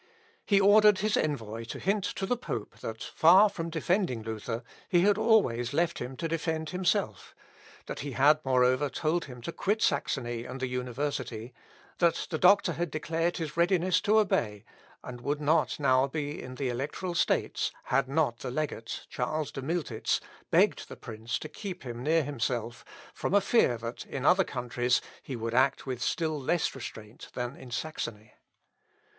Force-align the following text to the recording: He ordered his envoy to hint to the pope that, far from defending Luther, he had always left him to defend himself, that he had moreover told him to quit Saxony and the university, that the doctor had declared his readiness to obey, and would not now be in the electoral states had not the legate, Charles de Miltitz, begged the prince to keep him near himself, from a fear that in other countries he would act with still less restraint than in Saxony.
He 0.47 0.59
ordered 0.59 0.97
his 1.01 1.15
envoy 1.15 1.63
to 1.65 1.77
hint 1.77 2.03
to 2.05 2.25
the 2.25 2.35
pope 2.35 2.79
that, 2.79 3.03
far 3.03 3.49
from 3.49 3.69
defending 3.69 4.23
Luther, 4.23 4.63
he 4.89 5.01
had 5.01 5.15
always 5.15 5.73
left 5.73 5.99
him 5.99 6.17
to 6.17 6.27
defend 6.27 6.71
himself, 6.71 7.35
that 7.85 7.99
he 7.99 8.13
had 8.13 8.43
moreover 8.43 8.89
told 8.89 9.25
him 9.25 9.43
to 9.43 9.51
quit 9.51 9.79
Saxony 9.79 10.43
and 10.43 10.59
the 10.59 10.65
university, 10.65 11.53
that 11.99 12.25
the 12.31 12.39
doctor 12.39 12.73
had 12.73 12.89
declared 12.89 13.37
his 13.37 13.55
readiness 13.55 14.01
to 14.01 14.17
obey, 14.17 14.65
and 15.03 15.21
would 15.21 15.39
not 15.39 15.79
now 15.79 16.07
be 16.07 16.41
in 16.41 16.55
the 16.55 16.69
electoral 16.69 17.13
states 17.13 17.71
had 17.83 18.07
not 18.07 18.39
the 18.39 18.49
legate, 18.49 19.05
Charles 19.07 19.51
de 19.51 19.61
Miltitz, 19.61 20.19
begged 20.49 20.89
the 20.89 20.97
prince 20.97 21.37
to 21.37 21.47
keep 21.47 21.83
him 21.83 22.01
near 22.01 22.23
himself, 22.23 22.83
from 23.13 23.35
a 23.35 23.39
fear 23.39 23.77
that 23.77 24.07
in 24.07 24.25
other 24.25 24.43
countries 24.43 24.99
he 25.21 25.35
would 25.35 25.53
act 25.53 25.85
with 25.85 26.01
still 26.01 26.39
less 26.41 26.73
restraint 26.73 27.29
than 27.33 27.55
in 27.55 27.69
Saxony. 27.69 28.33